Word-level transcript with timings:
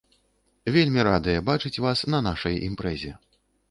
Вельмі 0.77 1.05
радыя 1.09 1.45
бачыць 1.51 1.75
вас 1.87 2.05
на 2.13 2.25
нашай 2.33 2.63
імпрэзе. 2.73 3.19